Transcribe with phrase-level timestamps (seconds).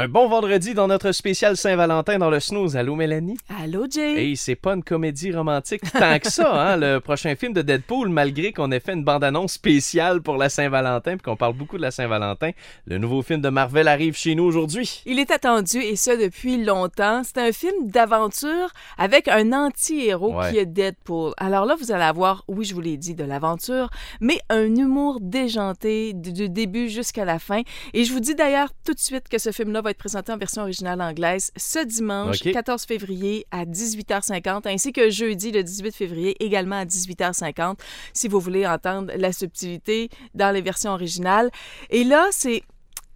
[0.00, 2.76] Un bon vendredi dans notre spécial Saint-Valentin dans le snooze.
[2.76, 3.36] Allô Mélanie?
[3.60, 4.26] Allô Jay?
[4.28, 6.76] Hey, c'est pas une comédie romantique tant que ça, hein?
[6.80, 11.16] Le prochain film de Deadpool, malgré qu'on ait fait une bande-annonce spéciale pour la Saint-Valentin
[11.16, 12.52] puis qu'on parle beaucoup de la Saint-Valentin,
[12.86, 15.02] le nouveau film de Marvel arrive chez nous aujourd'hui.
[15.04, 17.22] Il est attendu et ça depuis longtemps.
[17.24, 18.68] C'est un film d'aventure
[18.98, 20.52] avec un anti-héros Ouais.
[20.52, 21.32] qui est Deadpool.
[21.38, 23.90] Alors là, vous allez avoir, oui, je vous l'ai dit, de l'aventure,
[24.20, 27.62] mais un humour déjanté du, du début jusqu'à la fin.
[27.94, 30.36] Et je vous dis d'ailleurs tout de suite que ce film-là va être présenté en
[30.38, 32.52] version originale anglaise ce dimanche OK.
[32.52, 37.78] 14 février à 18h50, ainsi que jeudi le 18 février également à 18h50,
[38.12, 41.50] si vous voulez entendre la subtilité dans les versions originales.
[41.90, 42.62] Et là, c'est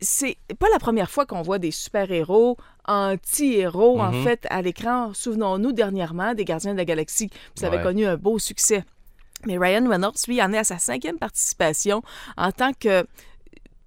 [0.04, 2.56] c'est pas la première fois qu'on voit des super-héros,
[2.88, 4.24] anti-héros, en Mhm.
[4.24, 5.12] fait, à l'écran.
[5.14, 7.30] Souvenons-nous dernièrement des Gardiens de la Galaxie.
[7.54, 7.82] Ça avait Ouais.
[7.84, 8.84] connu un beau succès.
[9.46, 12.02] Mais Ryan Reynolds, lui, en est à sa cinquième participation
[12.36, 13.06] en tant que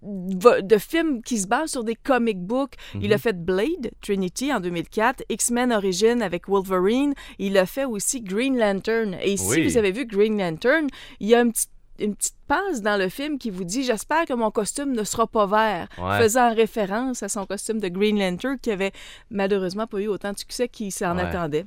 [0.06, 2.74] de film qui se base sur des comic books.
[3.02, 7.14] Il a fait Blade, Trinity en 2004, X-Men Origin avec Wolverine.
[7.40, 9.16] Il a fait aussi Green Lantern.
[9.22, 10.88] Et si vous avez vu Green Lantern,
[11.20, 14.52] il y a une petite passe dans le film qui vous dit J'espère que mon
[14.52, 16.20] costume ne sera pas vert, Ouais.
[16.20, 18.92] faisant référence à son costume de Green Lantern qui avait
[19.30, 21.24] malheureusement pas eu autant de succès qu'il s'en Ouais.
[21.24, 21.66] attendait.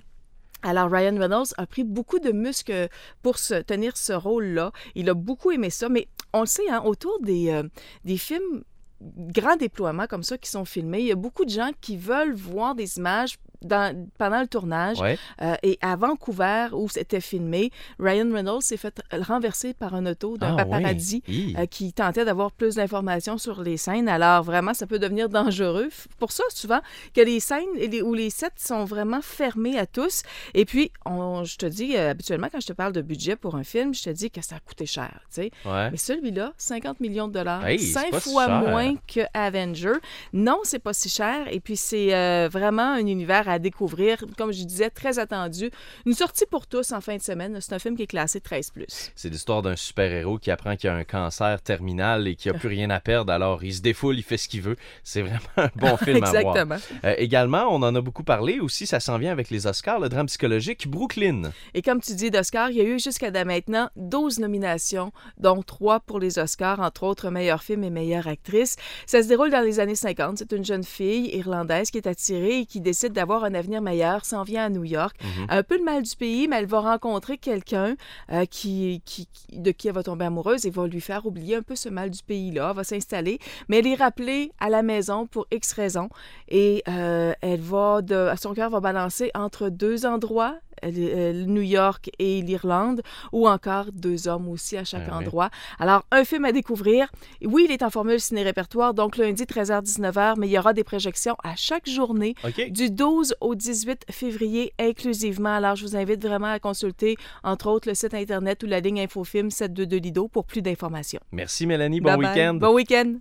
[0.62, 2.89] Alors, Ryan Reynolds a pris beaucoup de muscles
[3.23, 4.73] pour se tenir ce rôle-là.
[4.97, 7.62] Il a beaucoup aimé ça, mais on le sait, hein, autour des, euh,
[8.05, 8.62] des films
[9.01, 12.35] grands déploiements comme ça qui sont filmés, il y a beaucoup de gens qui veulent
[12.35, 15.01] voir des images dans- pendant le tournage.
[15.01, 15.19] Ouais.
[15.42, 20.37] Euh, et à Vancouver, où c'était filmé, Ryan Reynolds s'est fait renverser par un auto
[20.39, 21.23] d'un Ah, paparazzi
[21.56, 24.09] euh, qui tentait d'avoir plus d'informations sur les scènes.
[24.09, 25.89] Alors, vraiment, ça peut devenir dangereux.
[26.19, 26.81] Pour ça, souvent,
[27.14, 27.67] que les scènes
[28.03, 30.23] ou les sets sont vraiment fermés à tous.
[30.55, 33.55] Et puis, on- je te dis, euh, habituellement, quand je te parle de budget pour
[33.56, 35.51] un film, je te dis que ça a coûté cher, tu sais.
[35.64, 35.91] Ouais.
[35.91, 39.95] Mais celui-là, 50 millions de dollars, Hey, cinq si fois moins que Avenger.
[40.33, 41.47] Non, c'est pas si cher.
[41.51, 44.19] Et puis, c'est vraiment un univers à découvrir.
[44.37, 45.71] Comme je disais, très attendu.
[46.07, 47.59] Une sortie pour tous en fin de semaine.
[47.61, 49.11] C'est un film qui est classé 13+.
[49.14, 52.69] C'est l'histoire d'un super-héros qui apprend qu'il a un cancer terminal et qu'il n'a plus
[52.69, 54.77] rien à perdre, alors il se défoule, il fait ce qu'il veut.
[55.05, 56.57] C'est vraiment un bon film à voir.
[56.57, 56.77] Exactement.
[57.05, 60.08] Euh, également, on en a beaucoup parlé aussi, ça s'en vient avec les Oscars, le
[60.08, 61.53] drame psychologique Brooklyn.
[61.75, 66.01] Et comme tu dis, d'Oscar, il y a eu jusqu'à maintenant 12 nominations, dont 3
[66.01, 68.77] pour les Oscars, entre autres meilleur film et meilleure actrice.
[69.07, 70.39] Ça se déroule dans les années 50.
[70.39, 74.25] C'est une jeune fille irlandaise qui est attirée et qui décide d'avoir un avenir meilleur,
[74.25, 75.17] s'en vient à New York.
[75.23, 75.47] Mhm.
[75.49, 77.97] Un peu le mal du pays, mais elle va rencontrer quelqu'un
[78.33, 81.57] euh, qui, qui, qui- de qui elle va tomber amoureuse et va lui faire oublier
[81.57, 83.39] un peu ce mal du pays-là, Elle va s'installer.
[83.69, 86.09] Mais elle est rappelée à la maison pour X raisons
[86.49, 90.57] et euh, elle va, de, son cœur va balancer entre deux endroits.
[90.84, 93.02] Euh, New York et l'Irlande,
[93.33, 95.24] ou encore deux hommes aussi à chaque Ah oui.
[95.24, 95.50] endroit.
[95.78, 97.08] Alors, un film à découvrir.
[97.44, 101.36] Oui, il est en formule ciné-répertoire, donc lundi 13h-19h, mais il y aura des projections
[101.44, 102.34] à chaque journée
[102.70, 105.55] du 12 au 18 février inclusivement.
[105.55, 109.00] Alors, je vous invite vraiment à consulter, entre autres, le site Internet ou la ligne
[109.00, 111.20] Infofilm 722 Lido pour plus d'informations.
[111.33, 112.55] Merci Mélanie, bon week-end.
[112.55, 113.18] Bon week-end.